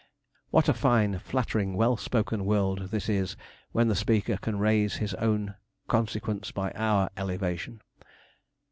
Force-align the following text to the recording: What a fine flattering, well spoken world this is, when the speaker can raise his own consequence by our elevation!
What 0.49 0.67
a 0.67 0.73
fine 0.73 1.19
flattering, 1.19 1.75
well 1.75 1.95
spoken 1.95 2.43
world 2.43 2.89
this 2.89 3.07
is, 3.07 3.37
when 3.71 3.87
the 3.87 3.93
speaker 3.93 4.35
can 4.37 4.57
raise 4.57 4.95
his 4.95 5.13
own 5.13 5.53
consequence 5.87 6.49
by 6.51 6.71
our 6.71 7.11
elevation! 7.17 7.83